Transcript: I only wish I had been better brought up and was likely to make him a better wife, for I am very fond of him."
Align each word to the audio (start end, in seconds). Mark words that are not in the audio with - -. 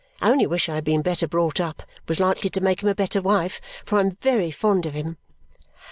I 0.19 0.31
only 0.31 0.47
wish 0.47 0.67
I 0.67 0.73
had 0.73 0.83
been 0.83 1.03
better 1.03 1.27
brought 1.27 1.59
up 1.61 1.81
and 1.83 1.89
was 2.09 2.19
likely 2.19 2.49
to 2.49 2.59
make 2.59 2.81
him 2.81 2.89
a 2.89 2.95
better 2.95 3.21
wife, 3.21 3.61
for 3.85 3.97
I 3.99 4.01
am 4.01 4.17
very 4.19 4.49
fond 4.49 4.87
of 4.87 4.95
him." 4.95 5.17